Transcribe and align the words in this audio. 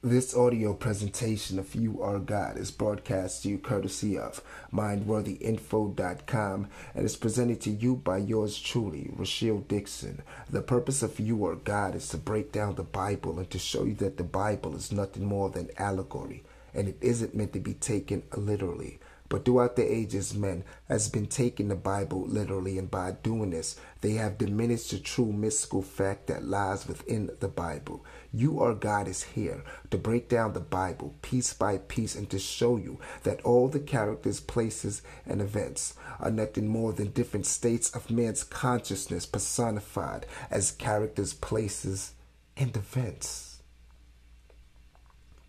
This 0.00 0.32
audio 0.32 0.74
presentation 0.74 1.58
of 1.58 1.74
You 1.74 2.00
Are 2.00 2.20
God 2.20 2.56
is 2.56 2.70
broadcast 2.70 3.42
to 3.42 3.48
you 3.48 3.58
courtesy 3.58 4.16
of 4.16 4.40
MindworthyInfo.com 4.72 6.68
and 6.94 7.04
is 7.04 7.16
presented 7.16 7.60
to 7.62 7.70
you 7.70 7.96
by 7.96 8.18
yours 8.18 8.60
truly, 8.60 9.10
Rochelle 9.12 9.58
Dixon. 9.58 10.22
The 10.48 10.62
purpose 10.62 11.02
of 11.02 11.18
You 11.18 11.44
Are 11.46 11.56
God 11.56 11.96
is 11.96 12.06
to 12.10 12.16
break 12.16 12.52
down 12.52 12.76
the 12.76 12.84
Bible 12.84 13.40
and 13.40 13.50
to 13.50 13.58
show 13.58 13.82
you 13.82 13.94
that 13.94 14.18
the 14.18 14.22
Bible 14.22 14.76
is 14.76 14.92
nothing 14.92 15.24
more 15.24 15.50
than 15.50 15.68
allegory 15.78 16.44
and 16.72 16.86
it 16.86 16.98
isn't 17.00 17.34
meant 17.34 17.52
to 17.54 17.58
be 17.58 17.74
taken 17.74 18.22
literally. 18.36 19.00
But 19.30 19.44
throughout 19.44 19.76
the 19.76 19.84
ages, 19.84 20.34
men 20.34 20.64
has 20.88 21.10
been 21.10 21.26
taking 21.26 21.68
the 21.68 21.74
Bible 21.74 22.26
literally, 22.26 22.78
and 22.78 22.90
by 22.90 23.10
doing 23.10 23.50
this, 23.50 23.78
they 24.00 24.12
have 24.12 24.38
diminished 24.38 24.90
the 24.90 24.98
true 24.98 25.32
mystical 25.32 25.82
fact 25.82 26.28
that 26.28 26.44
lies 26.44 26.88
within 26.88 27.30
the 27.40 27.48
Bible. 27.48 28.04
You 28.32 28.60
Are 28.60 28.74
God 28.74 29.06
is 29.06 29.24
here 29.24 29.62
to 29.90 29.98
break 29.98 30.30
down 30.30 30.54
the 30.54 30.60
Bible 30.60 31.14
piece 31.20 31.52
by 31.52 31.76
piece 31.76 32.14
and 32.14 32.30
to 32.30 32.38
show 32.38 32.76
you 32.76 33.00
that 33.24 33.42
all 33.42 33.68
the 33.68 33.80
characters, 33.80 34.40
places, 34.40 35.02
and 35.26 35.42
events 35.42 35.94
are 36.20 36.30
nothing 36.30 36.66
more 36.66 36.94
than 36.94 37.10
different 37.10 37.44
states 37.44 37.90
of 37.90 38.10
man's 38.10 38.44
consciousness 38.44 39.26
personified 39.26 40.24
as 40.50 40.70
characters, 40.70 41.34
places, 41.34 42.12
and 42.56 42.74
events. 42.74 43.60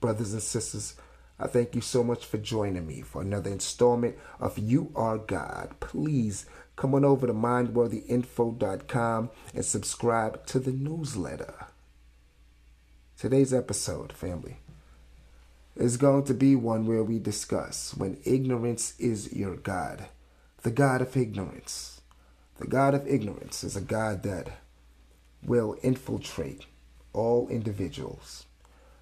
Brothers 0.02 0.34
and 0.34 0.41
sisters, 0.41 0.95
I 1.39 1.48
thank 1.48 1.73
you 1.73 1.81
so 1.81 2.03
much 2.03 2.25
for 2.25 2.38
joining 2.38 2.85
me 2.85 3.02
for 3.02 3.21
another 3.21 3.49
installment 3.49 4.17
of 4.41 4.59
You 4.59 4.91
Are 4.93 5.17
God. 5.17 5.75
Please 5.80 6.45
come 6.75 6.93
on 6.93 7.05
over 7.05 7.27
to 7.27 7.34
mindworthyinfo.com 7.34 9.30
and 9.53 9.66
subscribe 9.66 10.45
to 10.47 10.59
the 10.59 10.73
newsletter. 10.73 11.67
Today's 13.17 13.53
episode, 13.53 14.11
family, 14.11 14.57
is 15.77 15.95
going 15.95 16.25
to 16.25 16.33
be 16.33 16.57
one 16.57 16.85
where 16.85 17.03
we 17.03 17.20
discuss 17.20 17.95
when 17.95 18.19
ignorance 18.25 18.99
is 18.99 19.31
your 19.31 19.55
God, 19.55 20.08
the 20.64 20.71
God 20.71 21.02
of 21.02 21.16
ignorance. 21.16 22.02
The 22.58 22.67
God 22.67 22.94
of 22.94 23.08
ignorance 23.08 23.64
is 23.64 23.77
a 23.77 23.81
God 23.81 24.23
that 24.23 24.49
will 25.42 25.77
infiltrate 25.81 26.66
all 27.14 27.47
individuals. 27.47 28.45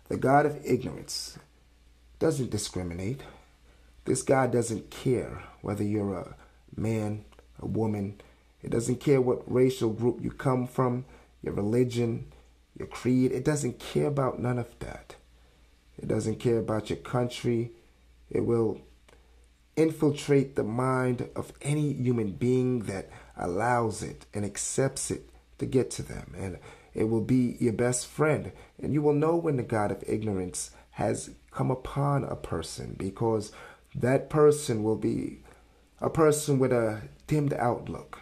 The 0.07 0.17
God 0.17 0.45
of 0.45 0.63
ignorance 0.63 1.39
doesn't 2.19 2.49
discriminate. 2.49 3.21
This 4.05 4.21
God 4.21 4.51
doesn't 4.51 4.89
care 4.89 5.43
whether 5.61 5.83
you're 5.83 6.15
a 6.15 6.35
man, 6.75 7.25
a 7.61 7.65
woman. 7.65 8.19
It 8.61 8.71
doesn't 8.71 8.99
care 8.99 9.21
what 9.21 9.51
racial 9.51 9.89
group 9.89 10.19
you 10.21 10.31
come 10.31 10.67
from, 10.67 11.05
your 11.43 11.53
religion, 11.53 12.31
your 12.77 12.87
creed. 12.87 13.31
It 13.31 13.43
doesn't 13.43 13.79
care 13.79 14.07
about 14.07 14.39
none 14.39 14.57
of 14.57 14.67
that. 14.79 15.15
It 15.97 16.07
doesn't 16.07 16.39
care 16.39 16.59
about 16.59 16.89
your 16.89 16.99
country. 16.99 17.71
It 18.29 18.45
will 18.45 18.81
infiltrate 19.75 20.55
the 20.55 20.63
mind 20.63 21.29
of 21.35 21.53
any 21.61 21.93
human 21.93 22.31
being 22.31 22.79
that 22.81 23.09
allows 23.35 24.01
it 24.01 24.25
and 24.33 24.43
accepts 24.43 25.11
it 25.11 25.29
to 25.59 25.65
get 25.65 25.91
to 25.91 26.03
them. 26.03 26.33
And 26.37 26.57
it 26.93 27.05
will 27.05 27.21
be 27.21 27.57
your 27.59 27.73
best 27.73 28.07
friend. 28.07 28.51
And 28.81 28.93
you 28.93 29.01
will 29.01 29.13
know 29.13 29.35
when 29.35 29.57
the 29.57 29.63
God 29.63 29.91
of 29.91 30.03
ignorance 30.07 30.71
has 30.97 31.29
come 31.51 31.69
upon 31.69 32.23
a 32.23 32.35
person 32.35 32.95
because 32.97 33.51
that 33.93 34.31
person 34.31 34.81
will 34.81 34.95
be 34.95 35.37
a 36.01 36.09
person 36.09 36.57
with 36.57 36.73
a 36.73 37.03
dimmed 37.27 37.53
outlook. 37.53 38.21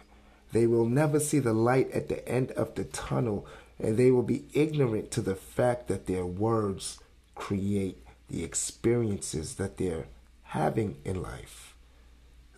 They 0.52 0.66
will 0.66 0.84
never 0.84 1.18
see 1.18 1.38
the 1.38 1.54
light 1.54 1.90
at 1.92 2.10
the 2.10 2.26
end 2.28 2.50
of 2.50 2.74
the 2.74 2.84
tunnel, 2.84 3.46
and 3.78 3.96
they 3.96 4.10
will 4.10 4.22
be 4.22 4.44
ignorant 4.52 5.10
to 5.12 5.22
the 5.22 5.34
fact 5.34 5.88
that 5.88 6.06
their 6.06 6.26
words 6.26 6.98
create 7.34 8.04
the 8.28 8.44
experiences 8.44 9.54
that 9.54 9.78
they're 9.78 10.08
having 10.42 10.98
in 11.02 11.22
life. 11.22 11.74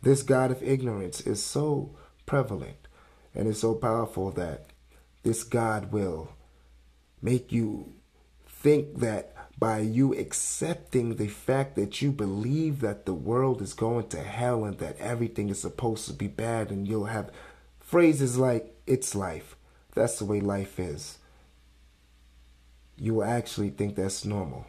This 0.02 0.24
God 0.24 0.50
of 0.50 0.64
ignorance 0.64 1.20
is 1.20 1.40
so 1.44 1.94
prevalent 2.26 2.88
and 3.36 3.46
is 3.46 3.60
so 3.60 3.72
powerful 3.76 4.32
that 4.32 4.66
this 5.22 5.44
God 5.44 5.92
will 5.92 6.32
make 7.22 7.52
you 7.52 7.92
think 8.48 8.98
that 8.98 9.32
by 9.58 9.80
you 9.80 10.14
accepting 10.14 11.16
the 11.16 11.26
fact 11.26 11.74
that 11.74 12.00
you 12.00 12.12
believe 12.12 12.80
that 12.80 13.06
the 13.06 13.14
world 13.14 13.60
is 13.60 13.74
going 13.74 14.06
to 14.08 14.22
hell 14.22 14.64
and 14.64 14.78
that 14.78 14.98
everything 14.98 15.48
is 15.48 15.60
supposed 15.60 16.06
to 16.06 16.12
be 16.12 16.28
bad, 16.28 16.70
and 16.70 16.86
you'll 16.86 17.06
have 17.06 17.32
phrases 17.80 18.38
like, 18.38 18.74
it's 18.86 19.14
life. 19.14 19.56
That's 19.94 20.18
the 20.18 20.24
way 20.24 20.40
life 20.40 20.78
is. 20.78 21.18
You 22.96 23.14
will 23.14 23.24
actually 23.24 23.70
think 23.70 23.96
that's 23.96 24.24
normal. 24.24 24.66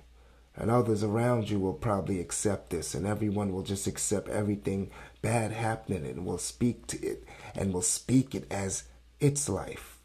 And 0.56 0.72
others 0.72 1.04
around 1.04 1.50
you 1.50 1.60
will 1.60 1.74
probably 1.74 2.20
accept 2.20 2.72
this, 2.72 2.96
and 2.96 3.06
everyone 3.06 3.54
will 3.54 3.64
just 3.64 3.86
accept 3.86 4.28
everything 4.28 4.90
bad 5.22 5.52
happening 5.52 6.06
and 6.06 6.26
will 6.26 6.38
speak 6.38 6.88
to 6.88 7.00
it 7.06 7.24
and 7.56 7.74
will 7.74 7.82
speak 7.84 8.34
it 8.34 8.52
as 8.52 8.86
its 9.20 9.48
life. 9.48 10.00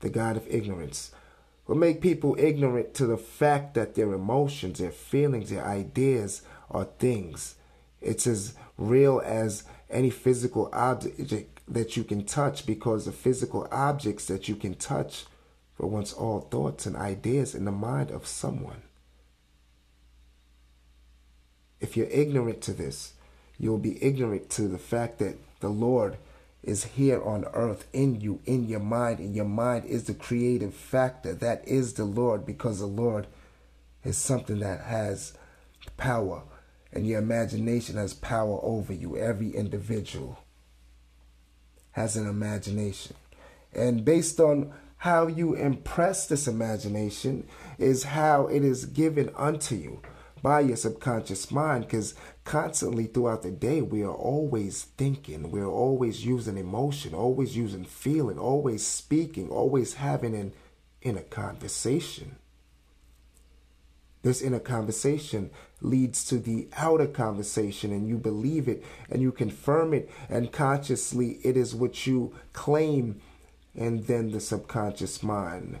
The 0.00 0.10
God 0.10 0.36
of 0.36 0.46
ignorance 0.48 1.10
will 1.66 1.76
make 1.76 2.00
people 2.00 2.36
ignorant 2.38 2.94
to 2.94 3.06
the 3.06 3.16
fact 3.16 3.74
that 3.74 3.94
their 3.94 4.12
emotions, 4.12 4.78
their 4.78 4.92
feelings, 4.92 5.50
their 5.50 5.64
ideas 5.64 6.42
are 6.70 6.84
things. 6.84 7.56
It's 8.00 8.26
as 8.26 8.54
real 8.78 9.20
as 9.24 9.64
any 9.90 10.10
physical 10.10 10.68
object 10.72 11.60
that 11.68 11.96
you 11.96 12.04
can 12.04 12.24
touch 12.24 12.66
because 12.66 13.04
the 13.04 13.12
physical 13.12 13.66
objects 13.72 14.26
that 14.26 14.48
you 14.48 14.54
can 14.54 14.74
touch 14.74 15.26
were 15.78 15.88
once 15.88 16.12
all 16.12 16.40
thoughts 16.40 16.86
and 16.86 16.96
ideas 16.96 17.54
in 17.54 17.64
the 17.64 17.72
mind 17.72 18.10
of 18.10 18.26
someone. 18.26 18.82
If 21.80 21.96
you're 21.96 22.06
ignorant 22.06 22.62
to 22.62 22.72
this, 22.72 23.12
you'll 23.58 23.78
be 23.78 24.02
ignorant 24.02 24.48
to 24.50 24.68
the 24.68 24.78
fact 24.78 25.18
that 25.18 25.36
the 25.60 25.68
Lord 25.68 26.16
is 26.62 26.84
here 26.84 27.22
on 27.22 27.44
earth 27.52 27.86
in 27.92 28.20
you, 28.20 28.40
in 28.44 28.66
your 28.68 28.80
mind, 28.80 29.20
and 29.20 29.34
your 29.34 29.44
mind 29.44 29.84
is 29.84 30.04
the 30.04 30.14
creative 30.14 30.74
factor. 30.74 31.32
That 31.32 31.66
is 31.66 31.94
the 31.94 32.04
Lord 32.04 32.44
because 32.44 32.80
the 32.80 32.86
Lord 32.86 33.26
is 34.04 34.16
something 34.16 34.58
that 34.60 34.80
has 34.82 35.34
power, 35.96 36.42
and 36.92 37.06
your 37.06 37.18
imagination 37.18 37.96
has 37.96 38.14
power 38.14 38.58
over 38.62 38.92
you. 38.92 39.16
Every 39.16 39.50
individual 39.50 40.38
has 41.92 42.16
an 42.16 42.28
imagination. 42.28 43.16
And 43.72 44.04
based 44.04 44.40
on 44.40 44.72
how 44.98 45.26
you 45.26 45.54
impress 45.54 46.26
this 46.26 46.48
imagination, 46.48 47.46
is 47.78 48.04
how 48.04 48.46
it 48.46 48.64
is 48.64 48.86
given 48.86 49.30
unto 49.36 49.74
you 49.74 50.00
by 50.46 50.60
your 50.60 50.76
subconscious 50.76 51.50
mind 51.50 51.84
because 51.84 52.14
constantly 52.44 53.06
throughout 53.06 53.42
the 53.42 53.50
day 53.50 53.82
we 53.82 54.04
are 54.04 54.14
always 54.14 54.84
thinking 54.96 55.50
we're 55.50 55.66
always 55.66 56.24
using 56.24 56.56
emotion 56.56 57.12
always 57.12 57.56
using 57.56 57.84
feeling 57.84 58.38
always 58.38 58.86
speaking 58.86 59.48
always 59.48 59.94
having 59.94 60.36
an 60.36 60.52
inner 61.02 61.22
conversation. 61.22 62.36
This 64.22 64.40
inner 64.40 64.60
conversation 64.60 65.50
leads 65.80 66.24
to 66.26 66.38
the 66.38 66.68
outer 66.76 67.08
conversation 67.08 67.90
and 67.90 68.06
you 68.06 68.16
believe 68.16 68.68
it 68.68 68.84
and 69.10 69.20
you 69.20 69.32
confirm 69.32 69.92
it 69.92 70.08
and 70.28 70.52
consciously 70.52 71.40
it 71.42 71.56
is 71.56 71.74
what 71.74 72.06
you 72.06 72.32
claim 72.52 73.20
and 73.74 74.06
then 74.06 74.30
the 74.30 74.38
subconscious 74.38 75.24
mind 75.24 75.80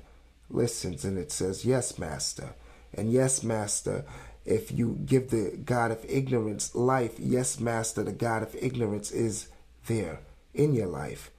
listens 0.50 1.04
and 1.04 1.16
it 1.16 1.30
says 1.30 1.64
yes 1.64 2.00
master 2.00 2.56
and 2.94 3.12
yes 3.12 3.42
master 3.42 4.04
if 4.46 4.70
you 4.70 4.98
give 5.04 5.30
the 5.30 5.58
God 5.64 5.90
of 5.90 6.04
ignorance 6.08 6.74
life, 6.74 7.14
yes, 7.18 7.58
Master, 7.58 8.04
the 8.04 8.12
God 8.12 8.42
of 8.42 8.54
ignorance 8.54 9.10
is 9.10 9.48
there 9.86 10.20
in 10.54 10.72
your 10.72 10.86
life. 10.86 11.30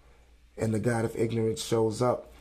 And 0.57 0.73
the 0.73 0.79
God 0.79 1.05
of 1.05 1.15
ignorance 1.15 1.63
shows 1.63 2.01
up 2.01 2.33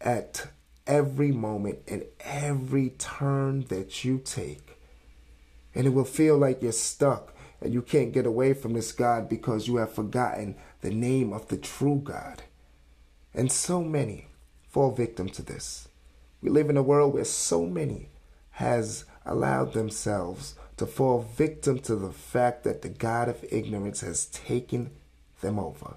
at 0.00 0.48
every 0.86 1.30
moment 1.30 1.80
and 1.86 2.04
every 2.20 2.90
turn 2.90 3.62
that 3.68 4.04
you 4.04 4.18
take. 4.18 4.78
And 5.74 5.86
it 5.86 5.90
will 5.90 6.04
feel 6.04 6.36
like 6.36 6.62
you're 6.62 6.72
stuck 6.72 7.34
and 7.60 7.72
you 7.72 7.82
can't 7.82 8.12
get 8.12 8.26
away 8.26 8.54
from 8.54 8.72
this 8.72 8.92
God 8.92 9.28
because 9.28 9.68
you 9.68 9.76
have 9.76 9.92
forgotten 9.92 10.56
the 10.80 10.90
name 10.90 11.32
of 11.32 11.48
the 11.48 11.56
true 11.56 12.00
God. 12.02 12.42
And 13.34 13.52
so 13.52 13.84
many 13.84 14.26
fall 14.68 14.90
victim 14.90 15.28
to 15.30 15.42
this. 15.42 15.88
We 16.40 16.50
live 16.50 16.70
in 16.70 16.76
a 16.76 16.82
world 16.82 17.14
where 17.14 17.24
so 17.24 17.66
many 17.66 18.08
has 18.52 19.04
allowed 19.28 19.72
themselves 19.72 20.54
to 20.76 20.86
fall 20.86 21.20
victim 21.20 21.78
to 21.80 21.96
the 21.96 22.12
fact 22.12 22.64
that 22.64 22.82
the 22.82 22.88
God 22.88 23.28
of 23.28 23.44
ignorance 23.50 24.00
has 24.00 24.26
taken 24.26 24.90
them 25.40 25.58
over. 25.58 25.96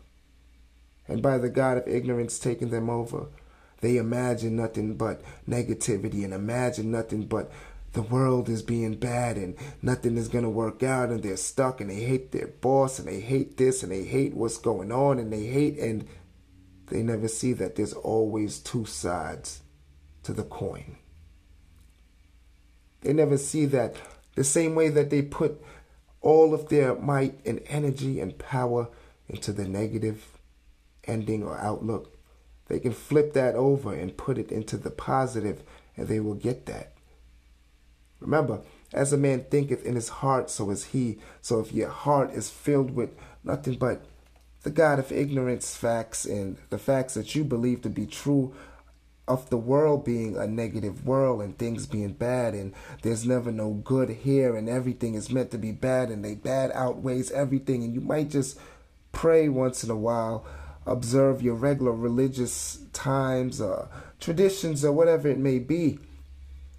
And 1.07 1.21
by 1.21 1.37
the 1.37 1.49
God 1.49 1.77
of 1.77 1.87
ignorance 1.87 2.39
taking 2.39 2.69
them 2.69 2.89
over, 2.89 3.27
they 3.81 3.97
imagine 3.97 4.55
nothing 4.55 4.95
but 4.95 5.21
negativity 5.47 6.23
and 6.23 6.33
imagine 6.33 6.91
nothing 6.91 7.25
but 7.25 7.51
the 7.93 8.01
world 8.01 8.47
is 8.47 8.61
being 8.61 8.95
bad 8.95 9.37
and 9.37 9.55
nothing 9.81 10.15
is 10.17 10.29
going 10.29 10.43
to 10.43 10.49
work 10.49 10.81
out 10.81 11.09
and 11.09 11.21
they're 11.21 11.35
stuck 11.35 11.81
and 11.81 11.89
they 11.89 11.99
hate 11.99 12.31
their 12.31 12.47
boss 12.47 12.99
and 12.99 13.07
they 13.07 13.19
hate 13.19 13.57
this 13.57 13.83
and 13.83 13.91
they 13.91 14.03
hate 14.03 14.33
what's 14.33 14.57
going 14.57 14.91
on 14.91 15.19
and 15.19 15.33
they 15.33 15.45
hate 15.45 15.77
and 15.77 16.07
they 16.87 17.01
never 17.03 17.27
see 17.27 17.53
that 17.53 17.75
there's 17.75 17.93
always 17.93 18.59
two 18.59 18.85
sides 18.85 19.61
to 20.23 20.33
the 20.33 20.43
coin. 20.43 20.97
They 23.01 23.13
never 23.13 23.37
see 23.37 23.65
that 23.65 23.95
the 24.35 24.43
same 24.43 24.75
way 24.75 24.89
that 24.89 25.09
they 25.09 25.21
put 25.21 25.61
all 26.21 26.53
of 26.53 26.69
their 26.69 26.95
might 26.95 27.39
and 27.45 27.61
energy 27.67 28.19
and 28.19 28.37
power 28.37 28.87
into 29.27 29.51
the 29.51 29.67
negative 29.67 30.37
ending 31.05 31.43
or 31.43 31.57
outlook, 31.57 32.17
they 32.67 32.79
can 32.79 32.93
flip 32.93 33.33
that 33.33 33.55
over 33.55 33.93
and 33.93 34.17
put 34.17 34.37
it 34.37 34.51
into 34.51 34.77
the 34.77 34.91
positive 34.91 35.63
and 35.97 36.07
they 36.07 36.19
will 36.19 36.35
get 36.35 36.65
that. 36.67 36.93
Remember, 38.19 38.61
as 38.93 39.11
a 39.11 39.17
man 39.17 39.45
thinketh 39.49 39.85
in 39.85 39.95
his 39.95 40.09
heart, 40.09 40.49
so 40.49 40.69
is 40.69 40.85
he. 40.85 41.17
So 41.41 41.59
if 41.59 41.73
your 41.73 41.89
heart 41.89 42.31
is 42.31 42.49
filled 42.49 42.91
with 42.91 43.15
nothing 43.43 43.77
but 43.77 44.05
the 44.63 44.69
God 44.69 44.99
of 44.99 45.11
ignorance 45.11 45.75
facts 45.75 46.23
and 46.23 46.57
the 46.69 46.77
facts 46.77 47.15
that 47.15 47.33
you 47.33 47.43
believe 47.43 47.81
to 47.81 47.89
be 47.89 48.05
true 48.05 48.53
of 49.27 49.49
the 49.49 49.57
world 49.57 50.03
being 50.03 50.35
a 50.35 50.47
negative 50.47 51.05
world 51.05 51.41
and 51.41 51.57
things 51.57 51.85
being 51.85 52.13
bad 52.13 52.53
and 52.53 52.73
there's 53.01 53.25
never 53.25 53.51
no 53.51 53.71
good 53.71 54.09
here 54.09 54.55
and 54.55 54.67
everything 54.67 55.13
is 55.13 55.31
meant 55.31 55.51
to 55.51 55.57
be 55.57 55.71
bad 55.71 56.09
and 56.09 56.23
they 56.25 56.35
bad 56.35 56.71
outweighs 56.73 57.31
everything. 57.31 57.83
And 57.83 57.93
you 57.93 58.01
might 58.01 58.29
just 58.29 58.59
pray 59.11 59.49
once 59.49 59.83
in 59.83 59.89
a 59.89 59.95
while 59.95 60.45
observe 60.85 61.41
your 61.41 61.53
regular 61.53 61.91
religious 61.91 62.79
times 62.91 63.61
or 63.61 63.87
traditions 64.19 64.83
or 64.83 64.91
whatever 64.91 65.27
it 65.27 65.37
may 65.37 65.59
be. 65.59 65.99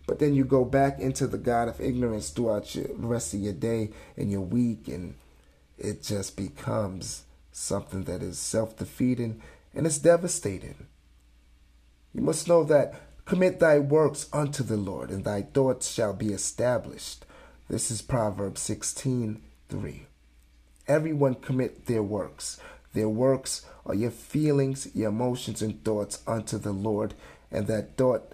But 0.06 0.19
then 0.19 0.35
you 0.35 0.44
go 0.44 0.65
back 0.65 0.99
into 0.99 1.27
the 1.29 1.39
god 1.39 1.69
of 1.69 1.81
ignorance 1.81 2.31
throughout 2.31 2.75
your, 2.75 2.89
rest 2.97 3.35
of 3.35 3.41
your 3.41 3.53
day 3.53 3.91
and 4.17 4.31
your 4.31 4.41
week 4.41 4.89
and 4.89 5.15
it 5.79 6.03
just 6.03 6.37
becomes 6.37 7.25
something 7.53 8.05
that 8.05 8.23
is 8.23 8.39
self-defeating 8.39 9.41
and 9.75 9.87
it's 9.87 9.99
devastating 9.99 10.87
you 12.14 12.20
must 12.20 12.49
know 12.49 12.64
that 12.64 12.94
commit 13.25 13.61
thy 13.61 13.79
works 13.79 14.29
unto 14.32 14.62
the 14.62 14.76
Lord, 14.76 15.11
and 15.11 15.25
thy 15.25 15.43
thoughts 15.43 15.91
shall 15.91 16.12
be 16.12 16.32
established. 16.32 17.25
This 17.69 17.91
is 17.91 18.03
Proverbs 18.03 18.61
16 18.61 19.41
3. 19.69 20.06
Everyone 20.88 21.35
commit 21.37 21.87
their 21.87 22.03
works. 22.03 22.61
Their 22.93 23.09
works 23.09 23.64
are 23.87 23.94
your 23.94 24.11
feelings, 24.11 24.88
your 24.94 25.09
emotions, 25.09 25.62
and 25.62 25.82
thoughts 25.82 26.20
unto 26.26 26.59
the 26.59 26.73
Lord, 26.73 27.14
and 27.50 27.67
that 27.69 27.97
thought 27.97 28.32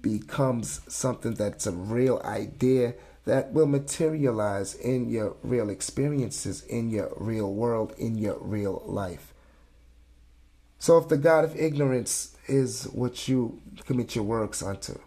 becomes 0.00 0.80
something 0.92 1.34
that's 1.34 1.66
a 1.66 1.72
real 1.72 2.20
idea 2.24 2.94
that 3.24 3.52
will 3.52 3.66
materialize 3.66 4.74
in 4.74 5.08
your 5.08 5.36
real 5.42 5.70
experiences, 5.70 6.62
in 6.62 6.90
your 6.90 7.12
real 7.16 7.52
world, 7.52 7.94
in 7.96 8.18
your 8.18 8.38
real 8.38 8.82
life. 8.84 9.32
So 10.78 10.98
if 10.98 11.08
the 11.08 11.16
God 11.16 11.44
of 11.44 11.56
ignorance 11.56 12.33
is 12.46 12.84
what 12.84 13.28
you 13.28 13.60
commit 13.86 14.14
your 14.14 14.24
works 14.24 14.62
unto, 14.62 14.98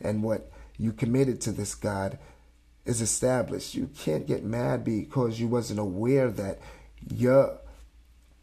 and 0.00 0.22
what 0.22 0.50
you 0.76 0.92
committed 0.92 1.40
to 1.42 1.52
this 1.52 1.74
God 1.74 2.18
is 2.84 3.00
established, 3.00 3.74
you 3.74 3.90
can't 3.98 4.26
get 4.26 4.44
mad 4.44 4.84
because 4.84 5.38
you 5.38 5.46
wasn't 5.46 5.78
aware 5.78 6.30
that 6.30 6.58
your 7.14 7.58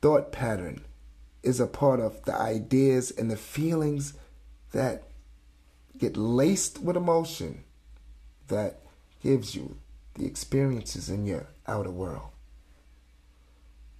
thought 0.01 0.31
pattern 0.31 0.83
is 1.41 1.59
a 1.59 1.67
part 1.67 1.99
of 1.99 2.23
the 2.25 2.35
ideas 2.35 3.11
and 3.11 3.31
the 3.31 3.37
feelings 3.37 4.13
that 4.71 5.03
get 5.97 6.17
laced 6.17 6.81
with 6.81 6.97
emotion 6.97 7.63
that 8.47 8.81
gives 9.23 9.55
you 9.55 9.77
the 10.15 10.25
experiences 10.25 11.09
in 11.09 11.25
your 11.25 11.47
outer 11.67 11.91
world. 11.91 12.29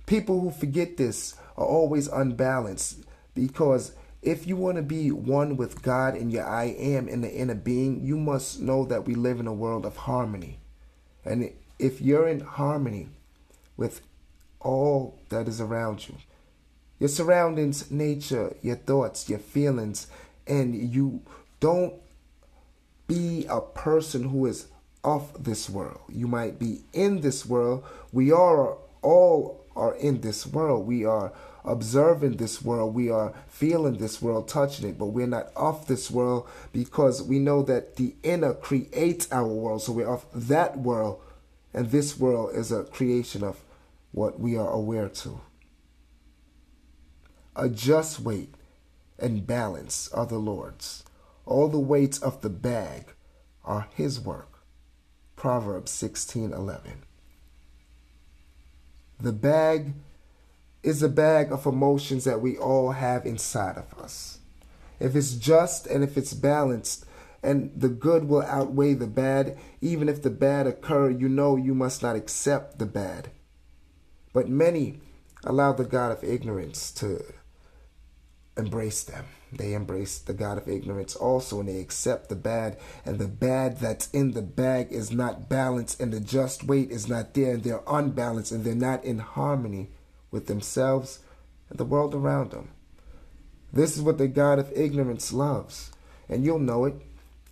People 0.06 0.40
who 0.40 0.52
forget 0.52 0.98
this 0.98 1.36
are 1.58 1.66
always 1.66 2.08
unbalanced 2.08 3.04
because 3.34 3.94
if 4.25 4.48
you 4.48 4.56
want 4.56 4.77
to 4.77 4.81
be 4.81 5.12
one 5.12 5.56
with 5.56 5.83
God 5.83 6.16
and 6.16 6.31
your 6.31 6.45
I 6.45 6.66
am 6.66 7.07
in 7.07 7.22
the 7.22 7.31
inner 7.31 7.56
being, 7.56 8.04
you 8.04 8.18
must 8.18 8.60
know 8.60 8.83
that 8.86 9.06
we 9.06 9.13
live 9.13 9.39
in 9.39 9.48
a 9.48 9.54
world 9.54 9.86
of 9.86 9.95
harmony. 9.95 10.57
And 11.24 11.51
if 11.77 12.01
you're 12.01 12.27
in 12.27 12.39
harmony 12.39 13.10
with 13.77 14.01
all 14.60 15.19
that 15.30 15.48
is 15.48 15.62
around 15.62 16.07
you, 16.07 16.16
your 17.00 17.10
surroundings, 17.10 17.92
nature, 17.92 18.56
your 18.63 18.77
thoughts, 18.77 19.30
your 19.30 19.39
feelings, 19.39 20.07
and 20.48 20.75
you 20.75 21.22
don't 21.60 21.94
be 23.07 23.45
a 23.48 23.62
person 23.62 24.30
who 24.30 24.48
is 24.48 24.68
off 25.04 25.33
this 25.38 25.69
world. 25.69 26.00
You 26.10 26.27
might 26.27 26.57
be 26.57 26.81
in 26.94 27.22
this 27.22 27.45
world. 27.45 27.83
We 28.12 28.31
are 28.31 28.77
all 29.06 29.66
are 29.75 29.96
in 29.96 30.22
this 30.22 30.48
world. 30.48 30.88
We 30.88 31.06
are 31.06 31.31
observing 31.63 32.38
this 32.38 32.62
world. 32.62 32.94
We 32.96 33.10
are 33.10 33.34
feeling 33.48 33.98
this 33.98 34.22
world, 34.22 34.48
touching 34.48 34.90
it, 34.90 34.98
but 34.98 35.07
we're 35.07 35.28
not 35.28 35.52
of 35.56 35.88
this 35.88 36.10
world 36.10 36.48
because 36.74 37.22
we 37.22 37.40
know 37.40 37.62
that 37.63 37.98
the 37.98 38.16
inner 38.24 38.54
creates 38.54 39.31
our 39.31 39.48
world. 39.48 39.84
So 39.84 39.94
we're 39.94 40.07
of 40.07 40.25
that 40.34 40.78
world, 40.80 41.22
and 41.74 41.92
this 41.92 42.18
world 42.19 42.56
is 42.56 42.72
a 42.72 42.84
creation 42.84 43.44
of 43.44 43.63
what 44.12 44.40
we 44.40 44.57
are 44.57 44.69
aware 44.69 45.10
to. 45.10 45.42
A 47.56 47.69
just 47.69 48.19
weight 48.19 48.54
and 49.19 49.46
balance 49.46 50.10
are 50.13 50.25
the 50.25 50.38
Lord's. 50.38 51.04
All 51.46 51.68
the 51.68 51.80
weights 51.80 52.18
of 52.18 52.42
the 52.42 52.50
bag 52.50 53.13
are 53.63 53.88
his 53.94 54.19
work. 54.19 54.60
Proverbs 55.36 55.92
16:11. 55.92 57.04
The 59.25 59.33
bag 59.33 59.95
is 60.83 61.01
a 61.01 61.10
bag 61.10 61.51
of 61.51 61.66
emotions 61.66 62.25
that 62.25 62.42
we 62.42 62.60
all 62.60 62.92
have 62.92 63.25
inside 63.25 63.75
of 63.75 63.92
us. 64.00 64.38
If 65.00 65.16
it's 65.16 65.33
just 65.33 65.88
and 65.88 66.04
if 66.04 66.16
it's 66.16 66.36
balanced, 66.36 67.07
and 67.42 67.72
the 67.75 67.89
good 67.89 68.30
will 68.30 68.44
outweigh 68.44 68.94
the 68.94 69.07
bad, 69.07 69.57
even 69.81 70.10
if 70.10 70.22
the 70.22 70.30
bad 70.30 70.68
occur, 70.68 71.10
you 71.10 71.27
know 71.27 71.56
you 71.56 71.74
must 71.74 72.04
not 72.04 72.16
accept 72.16 72.77
the 72.77 72.86
bad. 72.86 73.31
But 74.31 74.48
many 74.48 75.00
allow 75.44 75.74
the 75.74 75.86
God 75.86 76.12
of 76.12 76.24
ignorance 76.24 76.92
to 76.92 77.25
embrace 78.56 79.01
them. 79.01 79.25
They 79.57 79.74
embrace 79.74 80.19
the 80.19 80.34
God 80.34 80.57
of 80.57 80.68
ignorance 80.68 81.16
also, 81.16 81.60
and 81.60 81.69
they 81.69 81.80
accept 81.80 82.30
the 82.30 82.36
bad. 82.36 82.78
And 83.06 83.19
the 83.19 83.28
bad 83.28 83.80
that's 83.80 84.10
in 84.12 84.31
the 84.31 84.42
bag 84.42 84.92
is 84.92 85.12
not 85.12 85.50
balanced, 85.50 86.00
and 86.02 86.12
the 86.12 86.19
just 86.19 86.63
weight 86.63 86.92
is 86.92 87.07
not 87.07 87.34
there, 87.34 87.54
and 87.54 87.63
they're 87.63 87.84
unbalanced, 87.88 88.52
and 88.52 88.63
they're 88.63 88.75
not 88.75 89.06
in 89.06 89.19
harmony 89.19 89.90
with 90.31 90.48
themselves 90.48 91.19
and 91.69 91.80
the 91.80 91.86
world 91.86 92.13
around 92.13 92.52
them. 92.52 92.69
This 93.72 93.96
is 93.96 94.02
what 94.02 94.18
the 94.18 94.28
God 94.28 94.60
of 94.60 94.72
ignorance 94.75 95.34
loves. 95.34 95.92
And 96.30 96.44
you'll 96.44 96.60
know 96.60 96.86
it 96.86 96.96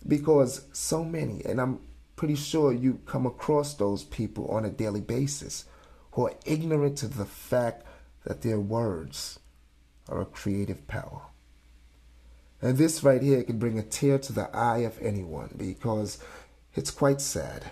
because 0.06 0.66
so 0.72 1.04
many, 1.04 1.44
and 1.44 1.60
I'm 1.60 1.80
pretty 2.16 2.34
sure 2.34 2.72
you 2.72 3.00
come 3.06 3.26
across 3.26 3.74
those 3.74 4.04
people 4.04 4.48
on 4.48 4.64
a 4.64 4.70
daily 4.70 5.00
basis 5.00 5.64
who 6.12 6.26
are 6.26 6.34
ignorant 6.44 6.98
to 6.98 7.08
the 7.08 7.24
fact 7.24 7.84
that 8.24 8.42
their 8.42 8.60
words 8.60 9.38
are 10.08 10.20
a 10.20 10.26
creative 10.26 10.86
power. 10.86 11.22
And 12.64 12.78
this 12.78 13.04
right 13.04 13.20
here 13.20 13.42
can 13.42 13.58
bring 13.58 13.78
a 13.78 13.82
tear 13.82 14.18
to 14.18 14.32
the 14.32 14.48
eye 14.56 14.78
of 14.78 14.98
anyone 15.02 15.50
because 15.54 16.18
it's 16.74 16.90
quite 16.90 17.20
sad. 17.20 17.70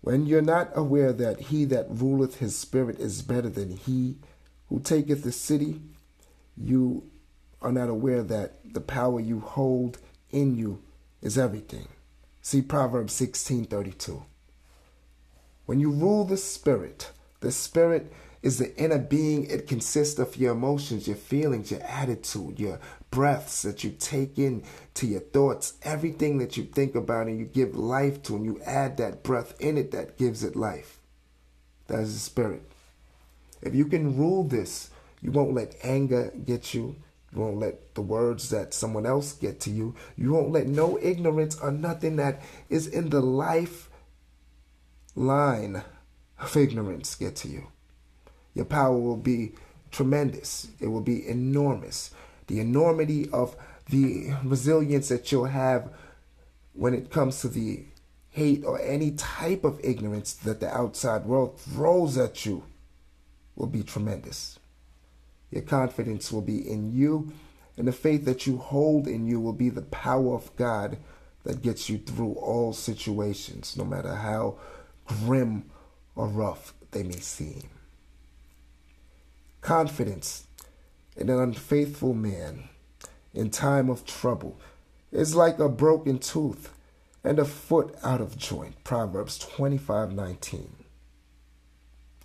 When 0.00 0.24
you're 0.24 0.40
not 0.40 0.70
aware 0.74 1.12
that 1.12 1.40
he 1.40 1.66
that 1.66 1.84
ruleth 1.90 2.36
his 2.36 2.56
spirit 2.56 2.98
is 2.98 3.20
better 3.20 3.50
than 3.50 3.76
he 3.76 4.16
who 4.70 4.80
taketh 4.80 5.22
the 5.22 5.30
city, 5.30 5.82
you 6.56 7.10
are 7.60 7.70
not 7.70 7.90
aware 7.90 8.22
that 8.22 8.72
the 8.72 8.80
power 8.80 9.20
you 9.20 9.40
hold 9.40 9.98
in 10.30 10.56
you 10.56 10.82
is 11.20 11.36
everything. 11.36 11.88
See 12.40 12.62
Proverbs 12.62 13.12
16:32. 13.12 14.24
When 15.66 15.80
you 15.80 15.90
rule 15.90 16.24
the 16.24 16.38
spirit, 16.38 17.10
the 17.40 17.52
spirit 17.52 18.10
is 18.46 18.58
the 18.58 18.76
inner 18.76 18.98
being. 18.98 19.44
It 19.50 19.66
consists 19.66 20.20
of 20.20 20.36
your 20.36 20.52
emotions, 20.52 21.08
your 21.08 21.16
feelings, 21.16 21.72
your 21.72 21.82
attitude, 21.82 22.60
your 22.60 22.78
breaths 23.10 23.62
that 23.62 23.82
you 23.82 23.90
take 23.90 24.38
in 24.38 24.62
to 24.94 25.06
your 25.08 25.20
thoughts, 25.20 25.74
everything 25.82 26.38
that 26.38 26.56
you 26.56 26.62
think 26.62 26.94
about 26.94 27.26
and 27.26 27.40
you 27.40 27.44
give 27.44 27.74
life 27.74 28.22
to, 28.22 28.36
and 28.36 28.44
you 28.44 28.60
add 28.64 28.98
that 28.98 29.24
breath 29.24 29.60
in 29.60 29.76
it 29.76 29.90
that 29.90 30.16
gives 30.16 30.44
it 30.44 30.54
life. 30.54 31.00
That 31.88 31.98
is 31.98 32.14
the 32.14 32.20
spirit. 32.20 32.62
If 33.62 33.74
you 33.74 33.86
can 33.86 34.16
rule 34.16 34.44
this, 34.44 34.90
you 35.20 35.32
won't 35.32 35.54
let 35.54 35.74
anger 35.82 36.32
get 36.44 36.72
you. 36.72 36.94
You 37.32 37.40
won't 37.40 37.58
let 37.58 37.96
the 37.96 38.02
words 38.02 38.50
that 38.50 38.72
someone 38.72 39.06
else 39.06 39.32
get 39.32 39.58
to 39.62 39.70
you. 39.70 39.96
You 40.16 40.34
won't 40.34 40.52
let 40.52 40.68
no 40.68 41.00
ignorance 41.02 41.58
or 41.58 41.72
nothing 41.72 42.14
that 42.16 42.42
is 42.68 42.86
in 42.86 43.10
the 43.10 43.20
life 43.20 43.90
line 45.16 45.82
of 46.38 46.56
ignorance 46.56 47.16
get 47.16 47.34
to 47.36 47.48
you. 47.48 47.66
Your 48.56 48.64
power 48.64 48.98
will 48.98 49.18
be 49.18 49.52
tremendous. 49.90 50.68
It 50.80 50.86
will 50.86 51.02
be 51.02 51.28
enormous. 51.28 52.10
The 52.46 52.58
enormity 52.58 53.28
of 53.30 53.54
the 53.90 54.32
resilience 54.42 55.10
that 55.10 55.30
you'll 55.30 55.44
have 55.44 55.92
when 56.72 56.94
it 56.94 57.10
comes 57.10 57.42
to 57.42 57.48
the 57.48 57.84
hate 58.30 58.64
or 58.64 58.80
any 58.80 59.10
type 59.10 59.62
of 59.62 59.78
ignorance 59.84 60.32
that 60.32 60.60
the 60.60 60.74
outside 60.74 61.26
world 61.26 61.60
throws 61.60 62.16
at 62.16 62.46
you 62.46 62.64
will 63.56 63.66
be 63.66 63.82
tremendous. 63.82 64.58
Your 65.50 65.62
confidence 65.62 66.32
will 66.32 66.42
be 66.42 66.58
in 66.58 66.92
you, 66.92 67.32
and 67.76 67.86
the 67.86 67.92
faith 67.92 68.24
that 68.24 68.46
you 68.46 68.56
hold 68.56 69.06
in 69.06 69.26
you 69.26 69.38
will 69.38 69.52
be 69.52 69.68
the 69.68 69.82
power 69.82 70.34
of 70.34 70.54
God 70.56 70.96
that 71.44 71.62
gets 71.62 71.90
you 71.90 71.98
through 71.98 72.32
all 72.32 72.72
situations, 72.72 73.76
no 73.76 73.84
matter 73.84 74.14
how 74.14 74.56
grim 75.06 75.70
or 76.14 76.26
rough 76.26 76.72
they 76.92 77.02
may 77.02 77.20
seem. 77.20 77.68
Confidence 79.60 80.46
in 81.16 81.28
an 81.30 81.40
unfaithful 81.40 82.14
man 82.14 82.68
in 83.34 83.50
time 83.50 83.90
of 83.90 84.04
trouble 84.04 84.58
is 85.12 85.34
like 85.34 85.58
a 85.58 85.68
broken 85.68 86.18
tooth 86.18 86.72
and 87.24 87.38
a 87.38 87.44
foot 87.44 87.94
out 88.02 88.20
of 88.20 88.38
joint. 88.38 88.82
Proverbs 88.84 89.38
25:19. 89.38 90.68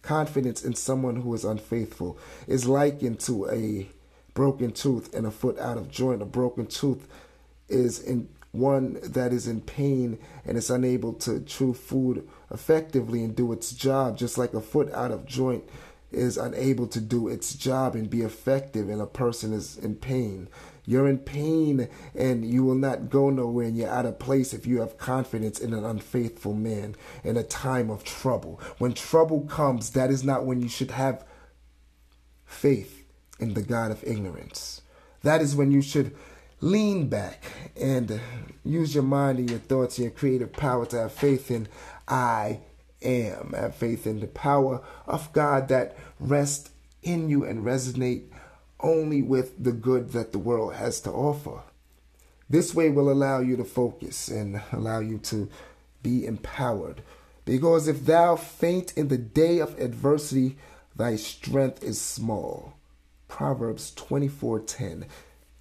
Confidence 0.02 0.64
in 0.64 0.74
someone 0.74 1.18
who 1.18 1.34
is 1.34 1.46
unfaithful 1.46 2.18
is 2.48 2.68
likened 2.68 3.20
to 3.22 3.48
a 3.50 3.90
broken 4.34 4.72
tooth 4.72 5.14
and 5.14 5.26
a 5.26 5.32
foot 5.32 5.58
out 5.60 5.78
of 5.78 5.90
joint. 5.92 6.22
A 6.22 6.26
broken 6.26 6.66
tooth 6.66 7.08
is 7.68 8.00
in 8.00 8.28
one 8.52 9.00
that 9.04 9.32
is 9.32 9.48
in 9.48 9.62
pain 9.62 10.20
and 10.46 10.58
is 10.58 10.70
unable 10.70 11.14
to 11.14 11.40
chew 11.42 11.74
food 11.74 12.28
effectively 12.52 13.24
and 13.24 13.36
do 13.36 13.52
its 13.54 13.72
job, 13.72 14.18
just 14.18 14.38
like 14.38 14.54
a 14.54 14.62
foot 14.62 14.92
out 14.92 15.12
of 15.12 15.26
joint 15.26 15.64
is 16.12 16.38
unable 16.38 16.88
to 16.88 17.00
do 17.00 17.28
its 17.28 17.54
job 17.54 17.96
and 17.96 18.10
be 18.10 18.22
effective 18.22 18.90
and 18.90 19.02
a 19.02 19.06
person 19.06 19.54
is 19.54 19.78
in 19.78 19.96
pain. 19.96 20.50
You're 20.86 21.08
in 21.08 21.20
pain 21.20 21.88
and 22.16 22.46
you 22.46 22.64
will 22.64 22.76
not 22.76 23.10
go 23.10 23.30
nowhere 23.30 23.68
and 23.68 23.78
you're 23.78 23.90
out 23.90 24.06
of 24.06 24.20
place 24.20 24.54
if 24.54 24.66
you 24.66 24.80
have 24.82 24.98
confidence 24.98 25.60
in 25.60 25.74
an 25.74 25.86
unfaithful 25.86 26.54
man 26.54 26.96
in 27.24 27.38
a 27.38 27.44
time 27.44 27.90
of 27.90 28.04
trouble. 28.04 28.60
When 28.78 28.94
trouble 28.94 29.42
comes, 29.42 29.92
that 29.92 30.10
is 30.10 30.24
not 30.24 30.46
when 30.46 30.62
you 30.62 30.70
should 30.70 30.92
have 30.92 31.26
faith 32.46 33.06
in 33.40 33.54
the 33.54 33.62
God 33.62 33.92
of 33.92 34.04
ignorance. 34.04 34.82
That 35.24 35.42
is 35.42 35.56
when 35.56 35.72
you 35.72 35.82
should 35.82 36.16
lean 36.62 37.08
back 37.08 37.44
and 37.80 38.20
use 38.64 38.94
your 38.94 39.04
mind 39.04 39.40
and 39.40 39.50
your 39.50 39.60
thoughts 39.60 39.98
and 39.98 40.06
your 40.06 40.12
creative 40.12 40.54
power 40.54 40.86
to 40.88 40.98
have 41.00 41.14
faith 41.14 41.50
in 41.50 41.68
I 42.08 42.60
am. 43.04 43.54
Have 43.56 43.76
faith 43.76 44.06
in 44.06 44.20
the 44.20 44.28
power 44.28 44.82
of 45.08 45.32
God 45.34 45.68
that 45.70 45.98
rests 46.20 46.70
in 47.04 47.30
you 47.30 47.44
and 47.44 47.66
resonate 47.66 48.24
only 48.80 49.22
with 49.22 49.64
the 49.64 49.72
good 49.72 50.12
that 50.12 50.32
the 50.32 50.40
world 50.40 50.76
has 50.76 51.00
to 51.02 51.12
offer. 51.12 51.62
This 52.50 52.76
way 52.76 52.90
will 52.90 53.10
allow 53.10 53.40
you 53.40 53.56
to 53.58 53.64
focus 53.64 54.28
and 54.28 54.62
allow 54.72 55.00
you 55.00 55.18
to 55.20 55.50
be 56.04 56.26
empowered. 56.26 57.02
Because 57.46 57.88
if 57.88 58.06
thou 58.06 58.36
faint 58.36 58.94
in 58.98 59.08
the 59.08 59.18
day 59.18 59.60
of 59.60 59.80
adversity, 59.80 60.58
thy 60.96 61.16
strength 61.16 61.84
is 61.84 62.00
small. 62.00 62.74
Proverbs 63.28 63.92
24:10. 63.96 65.06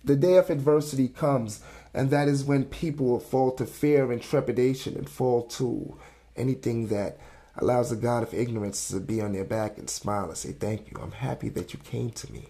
The 0.02 0.16
day 0.16 0.36
of 0.36 0.50
adversity 0.50 1.08
comes, 1.08 1.60
and 1.94 2.10
that 2.10 2.26
is 2.26 2.44
when 2.44 2.64
people 2.64 3.06
will 3.06 3.20
fall 3.20 3.52
to 3.52 3.66
fear 3.66 4.10
and 4.10 4.20
trepidation 4.20 4.96
and 4.96 5.08
fall 5.08 5.42
to 5.42 5.96
anything 6.36 6.88
that 6.88 7.18
allows 7.56 7.90
the 7.90 7.96
God 7.96 8.22
of 8.22 8.34
ignorance 8.34 8.88
to 8.88 9.00
be 9.00 9.20
on 9.20 9.32
their 9.32 9.44
back 9.44 9.78
and 9.78 9.88
smile 9.88 10.26
and 10.26 10.36
say, 10.36 10.52
Thank 10.52 10.90
you. 10.90 10.98
I'm 11.02 11.12
happy 11.12 11.48
that 11.50 11.72
you 11.72 11.78
came 11.80 12.10
to 12.10 12.32
me. 12.32 12.48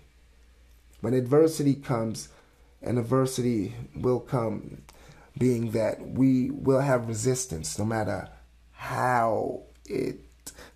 When 1.00 1.14
adversity 1.14 1.74
comes, 1.74 2.28
and 2.82 2.98
adversity 2.98 3.74
will 3.94 4.20
come, 4.20 4.82
being 5.38 5.70
that 5.72 6.00
we 6.00 6.50
will 6.50 6.80
have 6.80 7.08
resistance 7.08 7.78
no 7.78 7.84
matter 7.84 8.28
how 8.72 9.62
it 9.86 10.18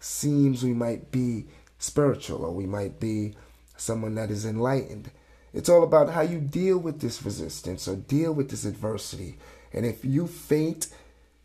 seems 0.00 0.62
we 0.62 0.72
might 0.72 1.10
be 1.10 1.46
spiritual 1.78 2.44
or 2.44 2.52
we 2.52 2.66
might 2.66 3.00
be 3.00 3.34
someone 3.76 4.14
that 4.14 4.30
is 4.30 4.44
enlightened. 4.44 5.10
It's 5.52 5.68
all 5.68 5.82
about 5.82 6.10
how 6.10 6.22
you 6.22 6.40
deal 6.40 6.78
with 6.78 7.00
this 7.00 7.22
resistance 7.24 7.86
or 7.86 7.96
deal 7.96 8.32
with 8.32 8.50
this 8.50 8.64
adversity. 8.64 9.38
And 9.72 9.84
if 9.84 10.04
you 10.04 10.26
faint, 10.26 10.88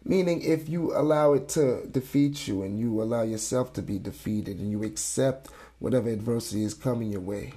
meaning 0.04 0.42
if 0.42 0.70
you 0.70 0.96
allow 0.96 1.34
it 1.34 1.50
to 1.50 1.86
defeat 1.88 2.48
you 2.48 2.64
and 2.64 2.80
you 2.80 3.02
allow 3.02 3.22
yourself 3.22 3.74
to 3.74 3.82
be 3.82 4.00
defeated 4.00 4.60
and 4.60 4.72
you 4.72 4.84
accept 4.84 5.50
whatever 5.80 6.10
adversity 6.10 6.64
is 6.64 6.74
coming 6.74 7.12
your 7.12 7.22
way, 7.22 7.54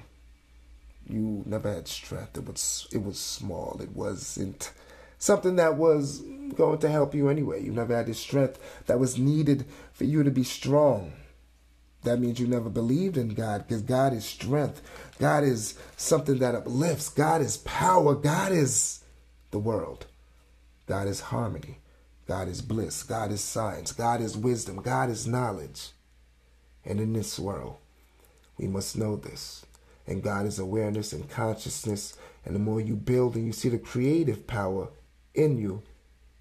you 1.08 1.42
never 1.46 1.72
had 1.72 1.88
strength. 1.88 2.36
It 2.36 2.46
was 2.46 2.86
it 2.92 3.02
was 3.02 3.18
small. 3.18 3.80
It 3.82 3.90
wasn't 3.90 4.72
something 5.18 5.56
that 5.56 5.76
was 5.76 6.20
going 6.56 6.78
to 6.80 6.90
help 6.90 7.14
you 7.14 7.28
anyway. 7.28 7.62
You 7.62 7.72
never 7.72 7.96
had 7.96 8.06
the 8.06 8.14
strength 8.14 8.58
that 8.86 8.98
was 8.98 9.18
needed 9.18 9.64
for 9.92 10.04
you 10.04 10.22
to 10.22 10.30
be 10.30 10.44
strong. 10.44 11.12
That 12.02 12.18
means 12.18 12.40
you 12.40 12.48
never 12.48 12.68
believed 12.68 13.16
in 13.16 13.28
God 13.28 13.66
because 13.66 13.82
God 13.82 14.12
is 14.12 14.24
strength. 14.24 14.82
God 15.20 15.44
is 15.44 15.78
something 15.96 16.38
that 16.38 16.56
uplifts. 16.56 17.08
God 17.08 17.40
is 17.40 17.58
power. 17.58 18.14
God 18.16 18.50
is 18.50 19.04
the 19.52 19.60
world. 19.60 20.06
God 20.86 21.06
is 21.06 21.20
harmony. 21.20 21.78
God 22.32 22.48
is 22.48 22.62
bliss. 22.62 23.02
God 23.02 23.30
is 23.30 23.42
science. 23.42 23.92
God 23.92 24.22
is 24.22 24.38
wisdom. 24.38 24.76
God 24.76 25.10
is 25.10 25.26
knowledge. 25.26 25.90
And 26.82 26.98
in 26.98 27.12
this 27.12 27.38
world, 27.38 27.76
we 28.56 28.66
must 28.68 28.96
know 28.96 29.16
this 29.16 29.66
and 30.06 30.22
God 30.22 30.46
is 30.46 30.58
awareness 30.58 31.12
and 31.12 31.28
consciousness. 31.28 32.16
And 32.46 32.54
the 32.54 32.58
more 32.58 32.80
you 32.80 32.96
build 32.96 33.36
and 33.36 33.44
you 33.44 33.52
see 33.52 33.68
the 33.68 33.76
creative 33.76 34.46
power 34.46 34.88
in 35.34 35.58
you, 35.58 35.82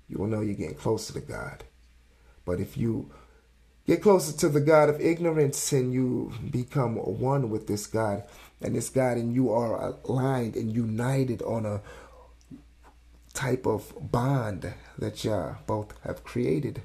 you 0.08 0.18
will 0.18 0.28
know 0.28 0.40
you're 0.40 0.54
getting 0.54 0.76
closer 0.76 1.12
to 1.12 1.20
God. 1.20 1.66
But 2.46 2.62
if 2.62 2.78
you 2.78 3.12
get 3.86 4.02
closer 4.02 4.32
to 4.38 4.48
the 4.48 4.62
God 4.62 4.88
of 4.88 5.02
ignorance 5.02 5.74
and 5.74 5.94
you 5.94 6.32
become 6.52 6.96
one 6.96 7.50
with 7.50 7.68
this 7.68 7.86
God, 7.86 8.24
and 8.62 8.76
this 8.76 8.88
God 8.88 9.18
and 9.18 9.36
you 9.36 9.52
are 9.52 9.94
aligned 10.06 10.56
and 10.56 10.74
united 10.74 11.42
on 11.42 11.66
a 11.66 11.82
type 13.34 13.66
of 13.66 13.94
bond 14.12 14.74
that 14.98 15.24
you 15.24 15.56
both 15.66 15.94
have 16.04 16.24
created, 16.24 16.82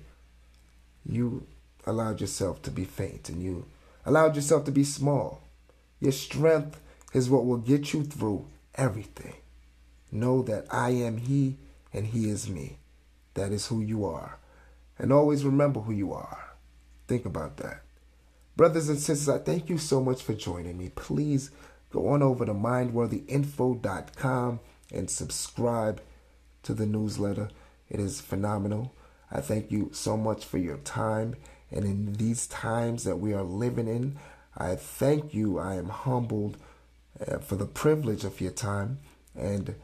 you 1.04 1.46
allowed 1.86 2.20
yourself 2.20 2.62
to 2.62 2.70
be 2.70 2.84
faint 2.84 3.28
and 3.28 3.42
you 3.42 3.66
allowed 4.04 4.36
yourself 4.36 4.64
to 4.64 4.72
be 4.72 4.84
small 4.84 5.46
your 6.00 6.12
strength 6.12 6.80
is 7.12 7.28
what 7.30 7.46
will 7.46 7.58
get 7.58 7.92
you 7.92 8.04
through 8.04 8.46
everything. 8.74 9.34
Know 10.12 10.42
that 10.42 10.66
I 10.70 10.90
am 10.90 11.16
He 11.16 11.56
and 11.92 12.06
He 12.06 12.28
is 12.28 12.48
me. 12.48 12.78
That 13.34 13.50
is 13.52 13.66
who 13.66 13.80
you 13.80 14.04
are. 14.04 14.38
And 14.98 15.12
always 15.12 15.44
remember 15.44 15.80
who 15.80 15.92
you 15.92 16.12
are. 16.12 16.54
Think 17.06 17.26
about 17.26 17.58
that. 17.58 17.82
Brothers 18.56 18.88
and 18.88 18.98
sisters, 18.98 19.28
I 19.28 19.38
thank 19.38 19.68
you 19.68 19.78
so 19.78 20.02
much 20.02 20.22
for 20.22 20.34
joining 20.34 20.76
me. 20.78 20.90
Please 20.94 21.50
go 21.90 22.08
on 22.08 22.22
over 22.22 22.46
to 22.46 22.54
mindworthyinfo.com 22.54 24.60
and 24.92 25.10
subscribe 25.10 26.00
to 26.66 26.74
the 26.74 26.86
newsletter. 26.86 27.48
It 27.88 28.00
is 28.00 28.20
phenomenal. 28.20 28.92
I 29.30 29.40
thank 29.40 29.70
you 29.70 29.90
so 29.92 30.16
much 30.16 30.44
for 30.44 30.58
your 30.58 30.78
time. 30.78 31.34
And 31.70 31.84
in 31.84 32.12
these 32.14 32.46
times 32.46 33.04
that 33.04 33.16
we 33.16 33.32
are 33.34 33.42
living 33.42 33.88
in, 33.88 34.18
I 34.56 34.76
thank 34.76 35.34
you. 35.34 35.58
I 35.58 35.74
am 35.74 35.88
humbled 35.88 36.56
uh, 37.20 37.38
for 37.38 37.56
the 37.56 37.66
privilege 37.66 38.24
of 38.24 38.40
your 38.40 38.52
time, 38.52 38.98
and 39.34 39.74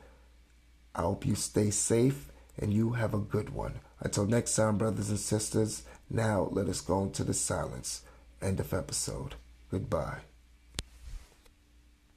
I 0.95 1.03
hope 1.03 1.27
you 1.27 1.35
stay 1.35 1.71
safe 1.71 2.31
and 2.59 2.73
you 2.73 2.93
have 2.93 3.15
a 3.15 3.19
good 3.19 3.51
one. 3.51 3.81
Until 4.01 4.27
next 4.27 4.57
time, 4.57 4.79
brothers 4.79 5.11
and 5.11 5.19
sisters, 5.19 5.83
now 6.11 6.49
let 6.51 6.69
us 6.69 6.81
go 6.81 7.03
into 7.03 7.25
the 7.25 7.35
silence. 7.35 8.03
End 8.41 8.61
of 8.61 8.75
episode. 8.75 9.37
Goodbye. 9.71 10.32